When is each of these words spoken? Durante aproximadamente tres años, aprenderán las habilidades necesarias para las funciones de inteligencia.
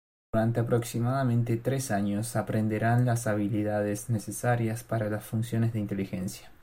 Durante 0.33 0.59
aproximadamente 0.59 1.57
tres 1.57 1.91
años, 1.91 2.35
aprenderán 2.35 3.05
las 3.05 3.27
habilidades 3.27 4.09
necesarias 4.09 4.83
para 4.83 5.11
las 5.11 5.23
funciones 5.23 5.73
de 5.73 5.79
inteligencia. 5.79 6.51